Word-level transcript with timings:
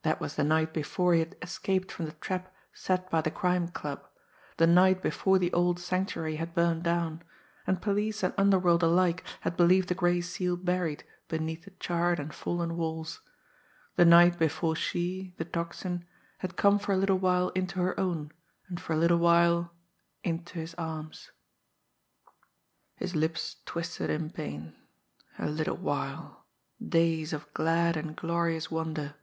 That 0.00 0.18
was 0.18 0.36
the 0.36 0.44
night 0.44 0.72
before 0.72 1.12
he 1.12 1.20
had 1.20 1.36
escaped 1.42 1.92
from 1.92 2.06
the 2.06 2.12
trap 2.12 2.54
set 2.72 3.10
by 3.10 3.20
the 3.20 3.30
Crime 3.30 3.68
Club; 3.68 4.02
the 4.56 4.66
night 4.66 5.02
before 5.02 5.38
the 5.38 5.52
old 5.52 5.78
Sanctuary 5.78 6.36
had 6.36 6.54
burned 6.54 6.82
down, 6.84 7.22
and 7.66 7.82
police 7.82 8.22
and 8.22 8.32
underworld 8.38 8.82
alike 8.82 9.22
had 9.42 9.58
believed 9.58 9.88
the 9.88 9.94
Gray 9.94 10.22
Seal 10.22 10.56
buried 10.56 11.04
beneath 11.28 11.66
the 11.66 11.72
charred 11.72 12.18
and 12.18 12.32
fallen 12.32 12.78
walls; 12.78 13.20
the 13.96 14.06
night 14.06 14.38
before 14.38 14.74
she, 14.74 15.34
the 15.36 15.44
Tocsin, 15.44 16.06
had 16.38 16.56
come 16.56 16.78
for 16.78 16.92
a 16.92 16.96
little 16.96 17.18
while 17.18 17.50
into 17.50 17.78
her 17.80 18.00
own, 18.00 18.32
and 18.70 18.80
for 18.80 18.94
a 18.94 18.98
little 18.98 19.18
while 19.18 19.74
into 20.24 20.58
his 20.60 20.72
arms. 20.78 21.30
His 22.96 23.14
lips 23.14 23.56
twisted 23.66 24.08
in 24.08 24.30
pain. 24.30 24.74
A 25.38 25.44
little 25.50 25.76
while! 25.76 26.46
Days 26.82 27.34
of 27.34 27.52
glad 27.52 27.98
and 27.98 28.16
glorious 28.16 28.70
wonder! 28.70 29.14